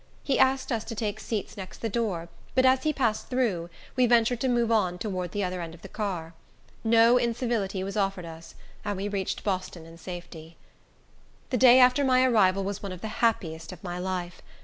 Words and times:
He 0.23 0.39
asked 0.39 0.71
us 0.71 0.83
to 0.85 0.95
take 0.95 1.19
seats 1.19 1.55
next 1.55 1.77
the 1.77 1.87
door, 1.87 2.27
but 2.55 2.65
as 2.65 2.81
he 2.81 2.91
passed 2.91 3.27
through, 3.27 3.69
we 3.95 4.07
ventured 4.07 4.39
to 4.41 4.47
move 4.47 4.71
on 4.71 4.97
toward 4.97 5.31
the 5.31 5.43
other 5.43 5.61
end 5.61 5.75
of 5.75 5.83
the 5.83 5.87
car. 5.87 6.33
No 6.83 7.17
incivility 7.19 7.83
was 7.83 7.95
offered 7.95 8.25
us, 8.25 8.55
and 8.83 8.97
we 8.97 9.07
reached 9.07 9.43
Boston 9.43 9.85
in 9.85 9.99
safety. 9.99 10.57
The 11.51 11.57
day 11.57 11.79
after 11.79 12.03
my 12.03 12.23
arrival 12.23 12.63
was 12.63 12.81
one 12.81 12.91
of 12.91 13.01
the 13.01 13.21
happiest 13.21 13.71
of 13.71 13.83
my 13.83 13.99
life. 13.99 14.41